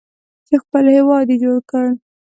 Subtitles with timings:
[0.47, 1.85] چې خپل هیواد یې جوړ کړ.